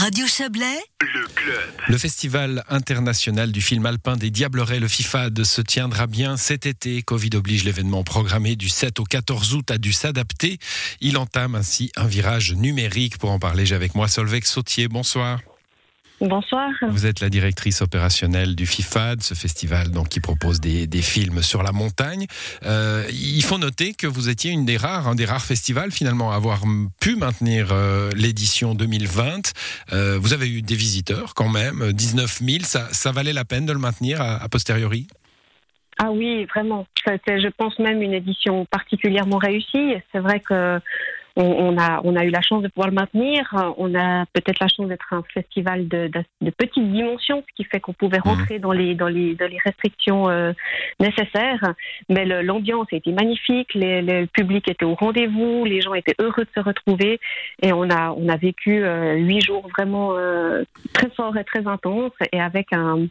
Radio 0.00 0.28
Chablais, 0.28 0.78
le 1.00 1.26
club. 1.26 1.74
Le 1.88 1.98
Festival 1.98 2.62
international 2.68 3.50
du 3.50 3.60
film 3.60 3.84
alpin 3.84 4.16
des 4.16 4.30
Diablerets, 4.30 4.78
le 4.78 4.86
FIFAD, 4.86 5.42
se 5.42 5.60
tiendra 5.60 6.06
bien 6.06 6.36
cet 6.36 6.66
été. 6.66 7.02
Covid 7.02 7.30
oblige 7.34 7.64
l'événement 7.64 8.04
programmé 8.04 8.54
du 8.54 8.68
7 8.68 9.00
au 9.00 9.04
14 9.04 9.54
août 9.54 9.72
a 9.72 9.78
dû 9.78 9.92
s'adapter. 9.92 10.58
Il 11.00 11.18
entame 11.18 11.56
ainsi 11.56 11.90
un 11.96 12.06
virage 12.06 12.52
numérique. 12.52 13.18
Pour 13.18 13.32
en 13.32 13.40
parler, 13.40 13.66
j'ai 13.66 13.74
avec 13.74 13.96
moi 13.96 14.06
Solveig 14.06 14.44
Sautier. 14.44 14.86
Bonsoir. 14.86 15.40
Bonsoir. 16.20 16.70
Vous 16.88 17.06
êtes 17.06 17.20
la 17.20 17.30
directrice 17.30 17.80
opérationnelle 17.80 18.56
du 18.56 18.66
FIFAD, 18.66 19.22
ce 19.22 19.34
festival 19.34 19.92
donc, 19.92 20.08
qui 20.08 20.18
propose 20.18 20.60
des, 20.60 20.88
des 20.88 21.02
films 21.02 21.42
sur 21.42 21.62
la 21.62 21.70
montagne. 21.70 22.26
Euh, 22.64 23.04
il 23.10 23.42
faut 23.44 23.58
noter 23.58 23.94
que 23.94 24.08
vous 24.08 24.28
étiez 24.28 24.50
une 24.50 24.64
des 24.64 24.76
rares, 24.76 25.06
un 25.06 25.14
des 25.14 25.24
rares 25.24 25.44
festivals 25.44 25.92
finalement 25.92 26.32
à 26.32 26.34
avoir 26.34 26.62
pu 27.00 27.14
maintenir 27.14 27.68
euh, 27.70 28.10
l'édition 28.16 28.74
2020. 28.74 29.52
Euh, 29.92 30.18
vous 30.20 30.32
avez 30.32 30.50
eu 30.50 30.60
des 30.60 30.74
visiteurs 30.74 31.34
quand 31.34 31.48
même, 31.48 31.92
19 31.92 32.38
000. 32.42 32.64
Ça, 32.64 32.88
ça 32.92 33.12
valait 33.12 33.32
la 33.32 33.44
peine 33.44 33.64
de 33.64 33.72
le 33.72 33.78
maintenir 33.78 34.20
a 34.20 34.48
posteriori? 34.48 35.06
Ah 35.98 36.12
oui, 36.12 36.46
vraiment. 36.46 36.86
C'était, 37.04 37.40
je 37.40 37.48
pense, 37.48 37.76
même 37.80 38.02
une 38.02 38.14
édition 38.14 38.64
particulièrement 38.66 39.38
réussie. 39.38 39.94
C'est 40.12 40.20
vrai 40.20 40.40
que 40.40 40.80
on, 41.42 41.78
a, 41.78 42.00
on 42.04 42.16
a 42.16 42.24
eu 42.24 42.30
la 42.30 42.40
chance 42.42 42.62
de 42.62 42.68
pouvoir 42.68 42.88
le 42.88 42.94
maintenir. 42.94 43.42
On 43.78 43.94
a 43.94 44.26
peut-être 44.32 44.60
la 44.60 44.68
chance 44.68 44.88
d'être 44.88 45.06
un 45.12 45.22
festival 45.32 45.86
de, 45.88 46.08
de, 46.08 46.22
de, 46.40 46.50
petite 46.50 46.90
dimension, 46.90 47.42
ce 47.48 47.54
qui 47.54 47.64
fait 47.64 47.80
qu'on 47.80 47.92
pouvait 47.92 48.18
Mhm. 48.18 48.32
rentrer 48.32 48.58
dans 48.58 48.72
les, 48.72 48.94
dans 48.94 49.08
les, 49.08 49.34
dans 49.34 49.46
les 49.48 49.58
restrictions 49.64 50.28
euh, 50.28 50.52
nécessaires. 51.00 51.74
Mais 52.08 52.24
l'ambiance 52.42 52.86
a 52.92 52.96
été 52.96 53.12
magnifique, 53.12 53.74
les- 53.74 54.02
le 54.02 54.26
public 54.26 54.68
était 54.68 54.84
au 54.84 54.94
rendez-vous, 54.94 55.64
les 55.64 55.80
gens 55.80 55.94
étaient 55.94 56.14
heureux 56.18 56.44
de 56.44 56.50
se 56.54 56.60
retrouver. 56.60 57.20
Et 57.62 57.72
on 57.72 57.88
a, 57.90 58.10
on 58.10 58.28
a 58.28 58.36
vécu 58.36 58.82
euh, 58.82 59.14
huit 59.14 59.40
jours 59.44 59.68
vraiment 59.76 60.12
euh, 60.16 60.64
très 60.92 61.10
forts 61.10 61.36
et 61.36 61.44
très 61.44 61.66
intenses 61.66 62.12
et 62.32 62.40
avec 62.40 62.72
un 62.72 63.06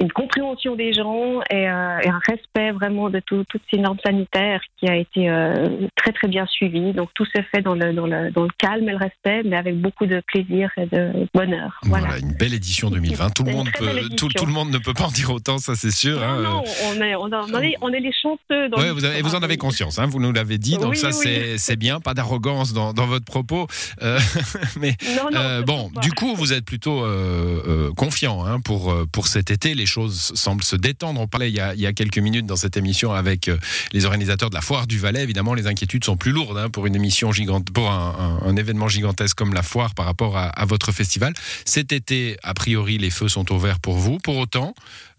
une 0.00 0.12
compréhension 0.12 0.76
des 0.76 0.92
gens 0.92 1.40
et, 1.50 1.68
euh, 1.68 1.98
et 2.02 2.08
un 2.08 2.20
respect 2.26 2.70
vraiment 2.72 3.08
de 3.10 3.20
tout- 3.20 3.44
toutes 3.48 3.62
ces 3.72 3.78
normes 3.78 3.98
sanitaires 4.04 4.60
qui 4.78 4.88
a 4.88 4.96
été 4.96 5.30
euh, 5.30 5.68
très 5.96 6.12
très 6.12 6.28
bien 6.28 6.44
suivi. 6.46 6.92
Donc 6.92 7.08
tout 7.14 7.24
s'est 7.34 7.44
fait 7.54 7.62
dans 7.62 7.74
le, 7.74 7.92
dans, 7.92 8.06
le, 8.06 8.30
dans 8.30 8.42
le 8.42 8.50
calme 8.58 8.88
et 8.88 8.92
le 8.92 8.98
respect, 8.98 9.42
mais 9.44 9.56
avec 9.56 9.80
beaucoup 9.80 10.06
de 10.06 10.20
plaisir 10.26 10.70
et 10.76 10.86
de 10.86 11.26
bonheur. 11.34 11.80
Voilà. 11.84 12.06
Voilà. 12.08 12.18
une 12.20 12.32
belle 12.34 12.54
édition 12.54 12.90
2020. 12.90 13.30
Tout 13.30 13.44
le, 13.44 13.52
monde 13.52 13.68
peut, 13.78 14.08
tout, 14.16 14.28
tout 14.28 14.46
le 14.46 14.52
monde 14.52 14.70
ne 14.70 14.78
peut 14.78 14.92
pas 14.94 15.04
en 15.04 15.10
dire 15.10 15.30
autant, 15.30 15.58
ça 15.58 15.74
c'est 15.74 15.90
sûr. 15.90 16.22
hein. 16.22 16.42
Non, 16.42 16.62
on 16.88 17.00
est, 17.02 17.14
on, 17.16 17.32
a- 17.32 17.46
on 17.52 17.60
est, 17.62 17.74
on 17.80 17.88
est 17.92 18.00
les 18.00 18.12
chanceux. 18.12 18.68
Dans 18.68 18.78
Ouais, 18.78 18.90
vous 18.90 19.04
avez, 19.04 19.18
et 19.18 19.22
vous 19.22 19.34
en 19.34 19.42
avez 19.42 19.56
conscience, 19.56 19.98
hein, 19.98 20.06
vous 20.06 20.20
nous 20.20 20.32
l'avez 20.32 20.58
dit, 20.58 20.76
donc 20.76 20.90
Oui, 20.90 20.96
ça 20.96 21.08
oui. 21.08 21.54
c'est 21.58 21.76
bien, 21.76 22.00
pas 22.00 22.14
d'arrogance 22.14 22.72
dans, 22.72 22.92
dans 22.92 23.06
votre 23.06 23.24
propos. 23.24 23.66
Euh, 24.02 24.18
mais 24.80 24.94
Non, 25.16 25.30
non, 25.32 25.40
euh, 25.40 25.62
bon, 25.62 25.90
du 26.02 26.12
coup, 26.12 26.34
vous 26.34 26.52
êtes 26.52 26.64
plutôt 26.64 27.02
euh, 27.04 27.62
euh, 27.66 27.92
confiant 27.96 28.44
hein, 28.44 28.60
pour, 28.60 28.92
euh, 28.92 29.06
pour 29.10 29.26
cet 29.26 29.50
été. 29.50 29.74
Les 29.74 29.85
choses 29.86 30.32
semblent 30.34 30.62
se 30.62 30.76
détendre. 30.76 31.20
On 31.20 31.26
parlait 31.26 31.50
il 31.50 31.56
y 31.56 31.86
a, 31.86 31.92
quelques 31.92 32.18
minutes 32.18 32.46
dans 32.46 32.56
cette 32.56 32.76
émission 32.76 33.12
avec 33.12 33.48
euh, 33.48 33.56
les 33.92 34.04
organisateurs 34.04 34.50
de 34.50 34.54
la 34.54 34.60
foire 34.60 34.86
du 34.86 34.98
Valais. 34.98 35.22
Évidemment, 35.22 35.54
les 35.54 35.66
inquiétudes 35.66 36.04
sont 36.04 36.16
plus 36.16 36.32
lourdes 36.32 36.58
hein, 36.58 36.70
pour 36.70 36.86
une 36.86 36.94
émission 36.94 37.32
gigante, 37.32 37.70
pour 37.70 37.90
un, 37.90 38.56
événement 38.56 38.88
gigantesque 38.88 39.36
comme 39.36 39.52
la 39.52 39.62
foire 39.62 39.94
par 39.94 40.06
rapport 40.06 40.36
à, 40.36 40.46
à 40.46 40.64
votre 40.64 40.92
festival. 40.92 41.34
Cet 41.64 41.92
été, 41.92 42.36
a 42.42 42.54
priori, 42.54 42.98
les 42.98 43.10
feux 43.10 43.28
sont 43.28 43.52
ouverts 43.52 43.80
pour 43.80 43.96
vous. 43.96 44.18
Pour 44.18 44.36
autant, 44.36 44.74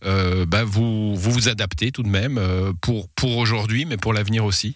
euh, 0.06 0.46
bah, 0.46 0.64
vous, 0.64 1.16
vous 1.16 1.32
vous 1.32 1.50
adaptez 1.50 1.92
tout 1.92 2.04
de 2.04 2.10
même 2.10 2.38
euh, 2.38 2.72
pour, 2.82 3.10
pour 3.10 3.38
aujourd'hui, 3.38 3.86
mais 3.86 3.98
pour 3.98 4.14
l'avenir 4.14 4.46
aussi? 4.46 4.76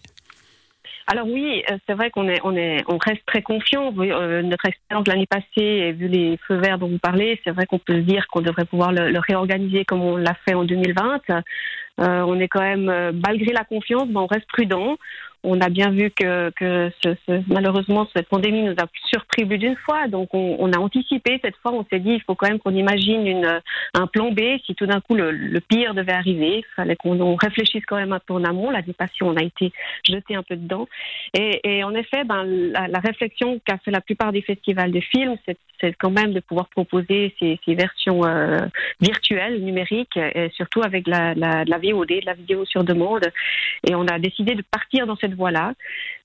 Alors 1.12 1.28
oui, 1.28 1.62
euh, 1.70 1.78
c'est 1.86 1.94
vrai 1.94 2.10
qu'on 2.10 2.30
est, 2.30 2.40
on 2.46 2.56
est, 2.56 2.86
on 2.88 2.98
reste 2.98 3.26
très 3.26 3.42
confiant. 3.42 3.94
Euh, 3.98 4.42
notre 4.44 4.66
expérience 4.66 5.06
l'année 5.10 5.28
passée 5.28 5.92
vu 5.92 6.08
les 6.08 6.40
feux 6.48 6.56
verts 6.56 6.78
dont 6.78 6.88
vous 6.88 7.00
parlez, 7.00 7.38
c'est 7.44 7.52
vrai 7.52 7.66
qu'on 7.66 7.80
peut 7.80 8.00
dire 8.00 8.26
qu'on 8.28 8.40
devrait 8.40 8.64
pouvoir 8.64 8.94
le, 8.94 9.12
le 9.12 9.20
réorganiser 9.20 9.84
comme 9.84 10.02
on 10.02 10.16
l'a 10.16 10.36
fait 10.46 10.54
en 10.54 10.64
2020. 10.64 11.20
Euh, 12.00 12.22
on 12.22 12.40
est 12.40 12.48
quand 12.48 12.62
même, 12.62 12.88
euh, 12.88 13.12
malgré 13.14 13.52
la 13.52 13.66
confiance, 13.66 14.08
ben, 14.08 14.22
on 14.22 14.26
reste 14.26 14.48
prudent. 14.48 14.96
On 15.44 15.60
a 15.60 15.70
bien 15.70 15.90
vu 15.90 16.12
que, 16.12 16.52
malheureusement 17.48 18.08
cette 18.16 18.30
pandémie 18.30 18.64
nous 18.64 18.74
a 18.74 18.88
surpris 19.10 19.46
plus 19.46 19.58
d'une 19.58 19.76
fois, 19.76 20.08
donc 20.08 20.30
on, 20.34 20.72
a 20.72 20.78
anticipé 20.78 21.40
cette 21.44 21.56
fois. 21.58 21.74
On 21.74 21.86
s'est 21.86 22.00
dit 22.00 22.12
il 22.12 22.22
faut 22.22 22.36
quand 22.36 22.48
même 22.48 22.60
qu'on 22.60 22.76
imagine 22.76 23.62
un 23.94 24.08
plan 24.08 24.32
B 24.32 24.42
si 24.66 24.76
tout 24.76 24.86
d'un 24.86 25.02
coup 25.02 25.16
le, 25.16 25.60
pire 25.68 25.94
devait 25.94 26.12
arriver. 26.12 26.60
Il 26.60 26.76
fallait 26.76 26.96
qu'on 26.96 27.20
on 27.20 27.36
réfléchisse 27.36 27.86
quand 27.86 27.98
même 27.98 28.14
un 28.14 28.20
peu 28.20 28.34
en 28.34 28.44
amont. 28.44 28.70
L'année 28.70 28.94
passée, 28.94 29.22
on 29.22 29.36
a 29.36 29.44
été 29.44 29.72
jeté 30.08 30.36
un 30.36 30.44
peu 30.44 30.56
dedans. 30.56 30.88
Et, 31.34 31.84
en 31.84 31.94
effet, 31.94 32.24
ben, 32.24 32.44
la, 32.46 32.88
la 32.88 33.00
réflexion 33.00 33.60
qu'a 33.66 33.78
fait 33.80 33.92
la 33.92 34.02
plupart 34.02 34.32
des 34.32 34.42
festivals 34.42 34.92
de 34.92 35.00
films, 35.00 35.36
c'est 35.46 35.94
quand 35.94 36.12
même 36.12 36.34
de 36.34 36.40
pouvoir 36.40 36.68
proposer 36.70 37.34
ces, 37.40 37.60
versions 37.68 38.24
euh, 38.26 38.60
virtuelles, 39.00 39.64
numériques, 39.64 40.18
et 40.18 40.50
surtout 40.54 40.82
avec 40.84 41.08
la, 41.08 41.34
la, 41.34 41.64
la 41.66 41.78
VOD, 41.78 42.08
de 42.08 42.26
la 42.26 42.34
vidéo 42.34 42.66
sur 42.66 42.84
demande. 42.84 43.26
Et 43.88 43.96
on 43.96 44.06
a 44.08 44.20
décidé 44.20 44.56
de 44.56 44.62
partir 44.62 45.08
dans 45.08 45.16
cette 45.16 45.31
voie-là, 45.36 45.74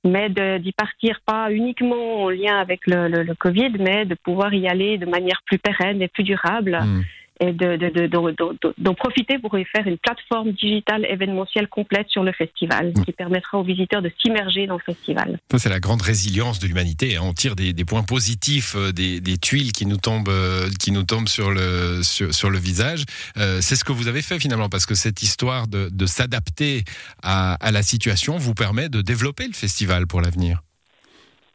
mais 0.05 0.28
d'y 0.28 0.72
partir 0.72 1.21
pas 1.25 1.50
uniquement 1.50 2.25
en 2.25 2.31
lien 2.31 2.59
avec 2.59 2.87
le 2.87 3.34
Covid, 3.34 3.72
mais 3.78 4.05
de 4.05 4.15
pouvoir 4.15 4.55
y 4.55 4.69
aller 4.69 4.99
de 4.99 5.06
manière 5.06 5.41
plus 5.47 5.59
pérenne 5.59 6.03
et 6.03 6.09
plus 6.09 6.25
durable 6.25 6.77
Hmm. 6.87 7.03
Et 7.41 7.53
de, 7.53 7.77
de, 7.77 7.89
de, 7.91 8.07
de- 8.07 8.35
de- 8.63 8.75
d'en 8.79 8.95
profiter 8.95 9.39
pour 9.39 9.59
y 9.59 9.65
faire 9.65 9.87
une 9.87 9.99
plateforme 9.99 10.53
digitale 10.53 11.05
événementielle 11.09 11.69
complète 11.69 12.09
sur 12.09 12.23
le 12.25 12.33
festival, 12.33 12.93
Mm. 12.97 13.05
qui 13.05 13.13
permettra 13.13 13.59
aux 13.59 13.63
visiteurs 13.65 14.03
de 14.03 14.11
s'immerger 14.23 14.67
dans 14.67 14.75
le 14.77 14.83
festival. 14.83 15.39
Ça, 15.51 15.59
c'est 15.59 15.69
la 15.69 15.81
grande 15.81 16.03
résilience 16.03 16.59
de 16.59 16.67
l'humanité. 16.67 17.17
hein. 17.17 17.21
On 17.25 17.33
tire 17.33 17.57
des, 17.57 17.73
des 17.73 17.85
points 17.85 18.03
positifs, 18.03 18.75
euh, 18.77 18.93
des, 18.93 19.21
des 19.21 19.39
tuiles 19.39 19.73
qui 19.73 19.87
nous 19.87 19.97
tombent, 19.97 20.29
euh, 20.29 20.69
qui 20.81 20.93
nous 20.93 21.03
tombent 21.03 21.29
sur, 21.29 21.51
le, 21.51 22.03
sur, 22.03 22.33
sur 22.35 22.51
le 22.51 22.59
visage. 22.59 23.05
Euh, 23.37 23.59
c'est 23.61 23.77
ce 23.77 23.85
que 23.85 23.93
vous 23.93 24.09
avez 24.09 24.23
fait 24.23 24.39
finalement, 24.39 24.69
parce 24.69 24.87
que 24.87 24.95
cette 24.95 25.23
histoire 25.23 25.67
de, 25.69 25.89
de 25.93 26.07
s'adapter 26.07 26.85
à, 27.23 27.55
à 27.55 27.71
la 27.71 27.83
situation 27.83 28.37
vous 28.39 28.55
permet 28.55 28.89
de 28.89 29.03
développer 29.03 29.47
le 29.47 29.53
festival 29.55 30.07
pour 30.07 30.21
l'avenir. 30.21 30.63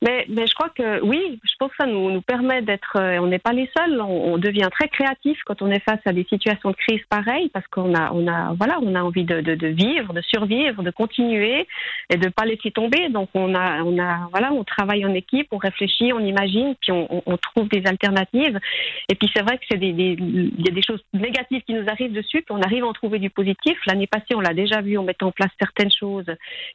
Mais, 0.03 0.25
je 0.27 0.53
crois 0.55 0.69
que 0.69 1.01
oui, 1.03 1.39
je 1.43 1.53
pense 1.59 1.69
que 1.71 1.75
ça 1.79 1.85
nous, 1.85 2.21
permet 2.21 2.61
d'être. 2.63 2.97
euh, 2.97 3.19
on 3.19 3.27
n'est 3.27 3.39
pas 3.39 3.53
les 3.53 3.69
seuls. 3.77 4.01
On, 4.01 4.33
on 4.33 4.37
devient 4.39 4.67
très 4.71 4.87
créatif 4.87 5.39
quand 5.45 5.61
on 5.61 5.69
est 5.69 5.79
face 5.83 5.99
à 6.05 6.11
des 6.13 6.25
situations 6.27 6.71
de 6.71 6.75
crise 6.75 7.01
pareilles, 7.09 7.49
parce 7.49 7.67
qu'on 7.67 7.93
a, 7.93 8.11
on 8.11 8.27
a, 8.27 8.53
voilà, 8.55 8.79
on 8.81 8.95
a 8.95 9.01
envie 9.03 9.23
de, 9.25 9.67
vivre, 9.67 10.13
de 10.13 10.21
survivre, 10.21 10.81
de 10.81 10.89
continuer 10.89 11.67
et 12.09 12.17
de 12.17 12.29
pas 12.29 12.45
laisser 12.45 12.71
tomber. 12.71 13.09
Donc 13.09 13.29
on 13.35 13.53
a, 13.53 13.83
on 13.83 13.99
a, 13.99 14.27
voilà, 14.31 14.51
on 14.53 14.63
travaille 14.63 15.05
en 15.05 15.13
équipe, 15.13 15.47
on 15.51 15.57
réfléchit, 15.57 16.13
on 16.13 16.19
imagine, 16.19 16.73
puis 16.81 16.91
on, 16.91 17.07
on- 17.17 17.23
on 17.27 17.37
trouve 17.37 17.69
des 17.69 17.85
alternatives. 17.85 18.59
Et 19.07 19.15
puis 19.15 19.29
c'est 19.35 19.43
vrai 19.43 19.57
que 19.59 19.65
c'est 19.69 19.77
des, 19.77 19.89
il 19.89 20.65
y 20.65 20.69
a 20.69 20.73
des 20.73 20.81
choses 20.81 21.03
négatives 21.13 21.61
qui 21.61 21.73
nous 21.73 21.85
arrivent 21.87 22.13
dessus, 22.13 22.41
puis 22.41 22.55
on 22.57 22.61
arrive 22.61 22.83
à 22.83 22.87
en 22.87 22.93
trouver 22.93 23.19
du 23.19 23.29
positif. 23.29 23.77
L'année 23.85 24.07
passée, 24.07 24.33
on 24.35 24.39
l'a 24.41 24.53
déjà 24.55 24.81
vu 24.81 24.97
en 24.97 25.03
mettant 25.03 25.27
en 25.27 25.31
place 25.31 25.51
certaines 25.59 25.91
choses 25.91 26.25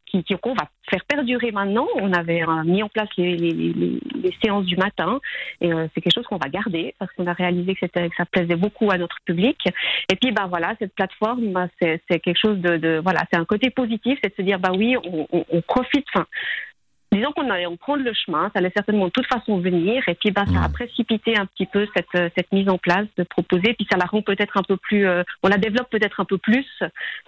qui- 0.06 0.22
qu'on 0.40 0.54
va 0.54 0.68
faire 0.88 1.04
perdurer 1.06 1.50
maintenant. 1.50 1.88
On 1.96 2.12
avait 2.12 2.42
euh, 2.42 2.62
mis 2.64 2.82
en 2.84 2.88
place 2.88 3.08
les, 3.22 4.00
séances 4.42 4.64
du 4.64 4.76
matin 4.76 5.20
et 5.60 5.72
euh, 5.72 5.86
c'est 5.94 6.00
quelque 6.00 6.14
chose 6.14 6.26
qu'on 6.26 6.36
va 6.36 6.48
garder 6.48 6.94
parce 6.98 7.10
qu'on 7.12 7.26
a 7.26 7.32
réalisé 7.32 7.74
que, 7.74 7.86
ça 8.16 8.24
plaisait 8.26 8.56
beaucoup 8.56 8.90
à 8.90 8.98
notre 8.98 9.16
public. 9.24 9.58
Et 10.10 10.16
puis, 10.16 10.32
bah 10.32 10.46
voilà, 10.48 10.74
cette 10.78 10.94
plateforme, 10.94 11.52
bah, 11.52 11.68
c'est, 11.80 12.00
quelque 12.08 12.38
chose 12.38 12.58
de, 12.58 13.00
voilà, 13.02 13.20
c'est 13.32 13.38
un 13.38 13.44
côté 13.44 13.70
positif, 13.70 14.18
c'est 14.22 14.30
de 14.30 14.34
se 14.36 14.42
dire, 14.42 14.58
bah 14.58 14.72
oui, 14.76 14.96
on, 15.02 15.60
profite. 15.62 16.06
Disons 17.12 17.32
qu'on 17.32 17.48
allait 17.50 17.66
on 17.66 17.76
prendre 17.76 18.02
le 18.02 18.12
chemin, 18.12 18.50
ça 18.52 18.58
allait 18.58 18.72
certainement 18.74 19.06
de 19.06 19.10
toute 19.10 19.26
façon 19.26 19.58
venir, 19.58 20.02
et 20.08 20.14
puis 20.14 20.30
bah, 20.30 20.44
ça 20.52 20.62
a 20.62 20.68
précipité 20.68 21.36
un 21.36 21.46
petit 21.46 21.66
peu 21.66 21.86
cette, 21.94 22.06
euh, 22.14 22.28
cette 22.36 22.52
mise 22.52 22.68
en 22.68 22.78
place 22.78 23.06
de 23.16 23.22
proposer, 23.22 23.74
puis 23.74 23.86
ça 23.90 23.96
la 23.96 24.04
rend 24.04 24.22
peut-être 24.22 24.56
un 24.56 24.62
peu 24.62 24.76
plus, 24.76 25.06
euh, 25.06 25.22
on 25.42 25.48
la 25.48 25.58
développe 25.58 25.88
peut-être 25.90 26.20
un 26.20 26.24
peu 26.24 26.38
plus 26.38 26.66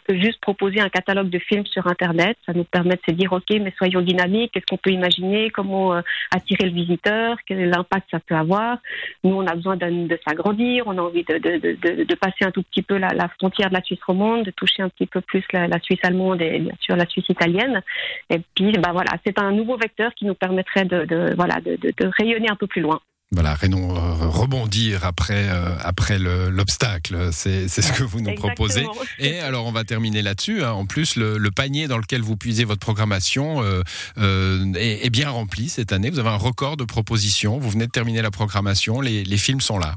que 0.06 0.14
juste 0.16 0.40
proposer 0.40 0.80
un 0.80 0.88
catalogue 0.88 1.30
de 1.30 1.38
films 1.38 1.66
sur 1.66 1.86
Internet. 1.86 2.36
Ça 2.46 2.52
nous 2.52 2.64
permet 2.64 2.96
de 2.96 3.00
se 3.08 3.12
dire, 3.12 3.32
ok, 3.32 3.50
mais 3.60 3.72
soyons 3.76 4.00
dynamiques, 4.00 4.52
qu'est-ce 4.52 4.66
qu'on 4.66 4.76
peut 4.76 4.90
imaginer, 4.90 5.50
comment 5.50 5.94
euh, 5.94 6.00
attirer 6.30 6.64
le 6.64 6.74
visiteur, 6.74 7.36
quel 7.46 7.60
est 7.60 7.66
l'impact 7.66 8.08
ça 8.10 8.20
peut 8.20 8.34
avoir. 8.34 8.78
Nous, 9.24 9.34
on 9.34 9.46
a 9.46 9.54
besoin 9.54 9.76
de 9.76 10.18
s'agrandir, 10.26 10.84
on 10.86 10.98
a 10.98 11.02
envie 11.02 11.24
de, 11.24 11.38
de, 11.38 12.04
de, 12.04 12.14
passer 12.14 12.44
un 12.44 12.50
tout 12.50 12.62
petit 12.62 12.82
peu 12.82 12.96
la, 12.96 13.08
la 13.08 13.28
frontière 13.28 13.68
de 13.68 13.74
la 13.74 13.82
Suisse 13.82 14.02
romande, 14.06 14.44
de 14.44 14.50
toucher 14.50 14.82
un 14.82 14.88
petit 14.88 15.06
peu 15.06 15.20
plus 15.20 15.44
la, 15.52 15.68
la 15.68 15.78
Suisse 15.80 16.00
allemande 16.02 16.42
et 16.42 16.58
bien 16.58 16.74
sûr 16.80 16.96
la 16.96 17.06
Suisse 17.06 17.28
italienne. 17.28 17.82
Et 18.30 18.40
puis, 18.54 18.72
bah 18.72 18.90
voilà, 18.92 19.12
c'est 19.24 19.38
un 19.38 19.52
nouveau 19.52 19.67
vecteur 19.76 20.12
qui 20.16 20.24
nous 20.24 20.34
permettrait 20.34 20.84
de, 20.84 21.04
de 21.04 21.34
voilà, 21.36 21.60
de, 21.60 21.76
de, 21.76 21.92
de 21.96 22.10
rayonner 22.18 22.48
un 22.50 22.56
peu 22.56 22.66
plus 22.66 22.80
loin. 22.82 23.00
Voilà, 23.30 23.52
Rénon, 23.52 23.94
euh, 23.94 24.26
rebondir 24.26 25.04
après, 25.04 25.50
euh, 25.50 25.76
après 25.84 26.18
le- 26.18 26.48
l'obstacle, 26.48 27.28
c'est 27.30 27.68
ce 27.68 27.92
que 27.92 28.02
vous 28.02 28.22
nous 28.22 28.34
proposez. 28.34 28.86
Et 29.18 29.38
alors, 29.40 29.66
on 29.66 29.70
va 29.70 29.84
terminer 29.84 30.22
là-dessus. 30.22 30.64
hein. 30.64 30.72
En 30.72 30.86
plus, 30.86 31.14
le, 31.16 31.36
le 31.36 31.50
panier 31.50 31.88
dans 31.88 31.98
lequel 31.98 32.22
vous 32.22 32.36
puisez 32.38 32.64
votre 32.64 32.80
programmation 32.80 33.62
euh, 33.62 33.82
euh, 34.16 34.72
est, 34.76 35.04
est 35.04 35.10
bien 35.10 35.28
rempli 35.28 35.68
cette 35.68 35.92
année. 35.92 36.08
Vous 36.08 36.20
avez 36.20 36.30
un 36.30 36.36
record 36.36 36.78
de 36.78 36.84
propositions. 36.84 37.58
Vous 37.58 37.68
venez 37.68 37.84
de 37.86 37.90
terminer 37.92 38.22
la 38.22 38.30
programmation. 38.30 39.02
Les, 39.02 39.24
les 39.24 39.36
films 39.36 39.60
sont 39.60 39.78
là. 39.78 39.96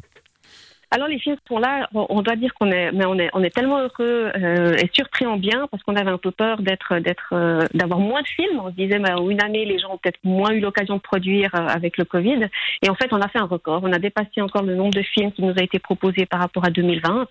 Alors 0.93 1.07
les 1.07 1.19
films 1.19 1.37
sont 1.47 1.57
là. 1.57 1.87
On 1.93 2.21
doit 2.21 2.35
dire 2.35 2.53
qu'on 2.53 2.69
est, 2.69 2.91
mais 2.91 3.05
on 3.05 3.17
est, 3.17 3.29
on 3.31 3.41
est 3.43 3.49
tellement 3.49 3.79
heureux 3.79 4.29
euh, 4.35 4.75
et 4.75 4.89
surpris 4.91 5.25
en 5.25 5.37
bien 5.37 5.67
parce 5.71 5.81
qu'on 5.83 5.95
avait 5.95 6.11
un 6.11 6.17
peu 6.17 6.31
peur 6.31 6.61
d'être, 6.61 6.99
d'être, 6.99 7.29
euh, 7.31 7.65
d'avoir 7.73 7.99
moins 7.99 8.21
de 8.21 8.27
films. 8.27 8.59
On 8.61 8.69
se 8.69 8.75
disait, 8.75 8.99
en 8.99 9.29
une 9.29 9.41
année, 9.41 9.63
les 9.63 9.79
gens 9.79 9.93
ont 9.93 9.97
peut-être 9.97 10.19
moins 10.25 10.51
eu 10.51 10.59
l'occasion 10.59 10.97
de 10.97 11.01
produire 11.01 11.55
euh, 11.55 11.65
avec 11.65 11.97
le 11.97 12.03
Covid. 12.03 12.49
Et 12.81 12.89
en 12.89 12.95
fait, 12.95 13.13
on 13.13 13.21
a 13.21 13.29
fait 13.29 13.39
un 13.39 13.45
record. 13.45 13.81
On 13.85 13.93
a 13.93 13.99
dépassé 13.99 14.41
encore 14.41 14.63
le 14.63 14.75
nombre 14.75 14.93
de 14.93 15.01
films 15.01 15.31
qui 15.31 15.43
nous 15.43 15.53
a 15.57 15.63
été 15.63 15.79
proposé 15.79 16.25
par 16.25 16.41
rapport 16.41 16.65
à 16.65 16.69
2020. 16.69 17.27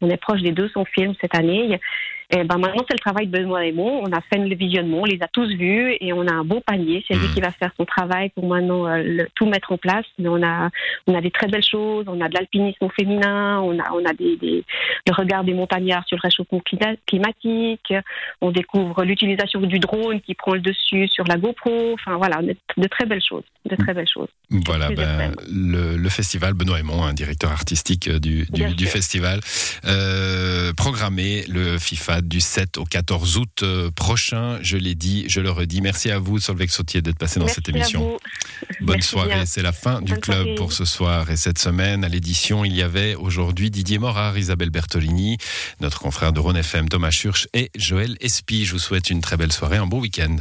On 0.00 0.08
est 0.08 0.16
proche 0.16 0.42
des 0.42 0.52
200 0.52 0.84
films 0.94 1.14
cette 1.20 1.34
année. 1.34 1.80
Et 2.34 2.44
ben 2.44 2.56
maintenant, 2.56 2.82
c'est 2.88 2.94
le 2.94 2.98
travail 2.98 3.26
de 3.26 3.32
Benoît 3.32 3.66
Aymon. 3.66 4.02
On 4.02 4.10
a 4.10 4.22
fait 4.22 4.38
le 4.38 4.56
visionnement, 4.56 5.02
on 5.02 5.04
les 5.04 5.18
a 5.20 5.28
tous 5.28 5.48
vus 5.48 5.94
et 6.00 6.14
on 6.14 6.26
a 6.26 6.32
un 6.32 6.44
bon 6.44 6.62
panier. 6.62 7.04
C'est 7.06 7.14
lui 7.14 7.28
mmh. 7.28 7.34
qui 7.34 7.40
va 7.42 7.50
faire 7.50 7.70
son 7.76 7.84
travail 7.84 8.30
pour 8.30 8.46
maintenant 8.46 8.86
euh, 8.86 9.24
tout 9.34 9.44
mettre 9.44 9.70
en 9.70 9.76
place. 9.76 10.06
Mais 10.18 10.28
on 10.28 10.42
a, 10.42 10.70
on 11.06 11.14
a 11.14 11.20
des 11.20 11.30
très 11.30 11.46
belles 11.46 11.62
choses. 11.62 12.06
On 12.08 12.22
a 12.22 12.30
de 12.30 12.34
l'alpinisme 12.34 12.88
féminin. 12.96 13.60
On 13.60 13.78
a, 13.78 13.92
on 13.92 14.02
a 14.06 14.14
des, 14.14 14.38
des, 14.38 14.64
le 15.06 15.12
regard 15.14 15.44
des 15.44 15.52
montagnards 15.52 16.06
sur 16.06 16.16
le 16.16 16.22
réchauffement 16.22 16.62
climatique. 17.06 17.92
On 18.40 18.50
découvre 18.50 19.04
l'utilisation 19.04 19.60
du 19.60 19.78
drone 19.78 20.22
qui 20.22 20.34
prend 20.34 20.54
le 20.54 20.60
dessus 20.60 21.08
sur 21.08 21.26
la 21.26 21.36
GoPro. 21.36 21.92
Enfin 21.92 22.16
voilà, 22.16 22.40
de 22.40 22.86
très 22.88 23.04
belles 23.04 23.22
choses. 23.22 23.44
De 23.68 23.76
très 23.76 23.92
belles 23.92 24.08
choses. 24.08 24.28
Voilà, 24.66 24.90
ben, 24.90 25.34
le, 25.50 25.96
le, 25.96 26.08
festival, 26.08 26.54
Benoît 26.54 26.80
Aymon, 26.80 27.04
un 27.04 27.12
directeur 27.12 27.52
artistique 27.52 28.08
euh, 28.08 28.18
du, 28.18 28.44
du, 28.50 28.74
du 28.74 28.86
festival, 28.86 29.40
euh, 29.86 30.72
programmé 30.74 31.44
le 31.48 31.78
FIFA 31.78 32.21
du 32.28 32.40
7 32.40 32.78
au 32.78 32.84
14 32.84 33.38
août 33.38 33.62
euh, 33.62 33.90
prochain. 33.90 34.58
Je 34.62 34.76
l'ai 34.76 34.94
dit, 34.94 35.24
je 35.28 35.40
le 35.40 35.50
redis. 35.50 35.80
Merci 35.80 36.10
à 36.10 36.18
vous, 36.18 36.38
Solveig 36.38 36.68
Sautier, 36.68 37.02
d'être 37.02 37.18
passé 37.18 37.40
dans 37.40 37.48
cette 37.48 37.68
émission. 37.68 38.18
Bonne 38.80 39.02
soirée. 39.02 39.44
C'est 39.46 39.62
la 39.62 39.72
fin 39.72 40.00
du 40.00 40.14
club 40.14 40.56
pour 40.56 40.72
ce 40.72 40.84
soir 40.84 41.30
et 41.30 41.36
cette 41.36 41.58
semaine. 41.58 42.04
À 42.04 42.08
l'édition, 42.08 42.64
il 42.64 42.74
y 42.74 42.82
avait 42.82 43.14
aujourd'hui 43.14 43.70
Didier 43.70 43.98
Morard, 43.98 44.38
Isabelle 44.38 44.70
Bertolini, 44.70 45.38
notre 45.80 46.00
confrère 46.00 46.32
de 46.32 46.40
Rhône 46.40 46.56
FM, 46.56 46.88
Thomas 46.88 47.10
Schurch 47.10 47.48
et 47.54 47.70
Joël 47.76 48.16
Espy. 48.20 48.64
Je 48.64 48.72
vous 48.72 48.78
souhaite 48.78 49.10
une 49.10 49.20
très 49.20 49.36
belle 49.36 49.52
soirée, 49.52 49.76
un 49.76 49.86
bon 49.86 50.00
week-end. 50.00 50.36